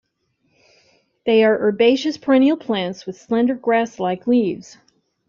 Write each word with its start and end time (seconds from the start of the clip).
They 1.27 1.43
are 1.43 1.59
herbaceous 1.67 2.17
perennial 2.17 2.57
plants 2.57 3.05
with 3.05 3.17
slender, 3.21 3.53
grass-like 3.53 4.25
leaves. 4.25 4.79